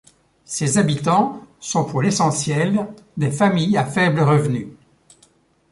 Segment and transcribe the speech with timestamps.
[0.45, 4.69] Ses habitants sont pour l'essentiel des familles à faible revenu.